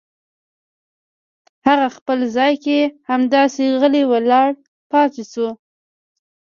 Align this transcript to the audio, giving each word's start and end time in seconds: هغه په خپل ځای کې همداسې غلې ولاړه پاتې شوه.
هغه 1.67 1.85
په 1.89 1.93
خپل 1.97 2.19
ځای 2.35 2.53
کې 2.63 2.79
همداسې 3.09 3.63
غلې 3.81 4.03
ولاړه 4.11 4.59
پاتې 4.91 5.23
شوه. 5.31 5.51